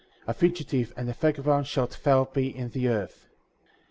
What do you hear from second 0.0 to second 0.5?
^ A